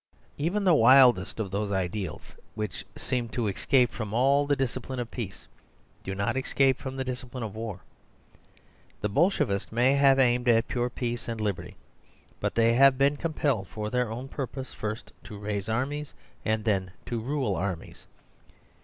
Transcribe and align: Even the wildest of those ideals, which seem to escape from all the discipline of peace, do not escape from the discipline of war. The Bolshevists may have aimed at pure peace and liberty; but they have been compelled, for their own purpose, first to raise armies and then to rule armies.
Even 0.39 0.63
the 0.63 0.73
wildest 0.73 1.39
of 1.39 1.51
those 1.51 1.71
ideals, 1.71 2.35
which 2.55 2.87
seem 2.95 3.29
to 3.29 3.45
escape 3.45 3.91
from 3.91 4.15
all 4.15 4.47
the 4.47 4.55
discipline 4.55 4.99
of 4.99 5.11
peace, 5.11 5.47
do 6.03 6.15
not 6.15 6.35
escape 6.35 6.79
from 6.79 6.95
the 6.95 7.03
discipline 7.03 7.43
of 7.43 7.53
war. 7.55 7.81
The 9.01 9.09
Bolshevists 9.09 9.71
may 9.71 9.93
have 9.93 10.17
aimed 10.17 10.47
at 10.49 10.67
pure 10.67 10.89
peace 10.89 11.27
and 11.27 11.39
liberty; 11.39 11.75
but 12.39 12.55
they 12.55 12.73
have 12.73 12.97
been 12.97 13.15
compelled, 13.15 13.67
for 13.67 13.91
their 13.91 14.09
own 14.09 14.27
purpose, 14.27 14.73
first 14.73 15.11
to 15.25 15.37
raise 15.37 15.69
armies 15.69 16.15
and 16.43 16.63
then 16.65 16.93
to 17.05 17.19
rule 17.19 17.55
armies. 17.55 18.07